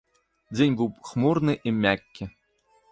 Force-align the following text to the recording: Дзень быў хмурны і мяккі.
Дзень 0.55 0.77
быў 0.79 0.89
хмурны 1.11 1.53
і 1.67 1.77
мяккі. 1.85 2.23